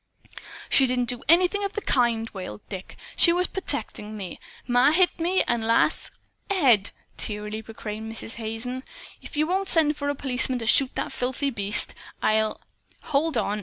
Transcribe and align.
"She 0.67 0.87
didn't 0.87 1.09
do 1.09 1.21
anything 1.29 1.63
of 1.63 1.73
the 1.73 1.81
kind!" 1.81 2.27
wailed 2.31 2.67
Dick. 2.69 2.97
"She 3.15 3.31
was 3.31 3.45
pertecting 3.45 4.17
me. 4.17 4.39
Ma 4.67 4.89
hit 4.93 5.19
me; 5.19 5.43
and 5.43 5.63
Lass" 5.63 6.09
"Ed!" 6.49 6.89
tearily 7.17 7.61
proclaimed 7.61 8.11
Mrs. 8.11 8.33
Hazen, 8.41 8.83
"if 9.21 9.37
you 9.37 9.45
don't 9.45 9.67
send 9.67 9.95
for 9.95 10.09
a 10.09 10.15
policeman 10.15 10.57
to 10.57 10.65
shoot 10.65 10.95
that 10.95 11.11
filthy 11.11 11.51
beast, 11.51 11.93
I'll" 12.19 12.61
"Hold 13.09 13.37
on!" 13.37 13.59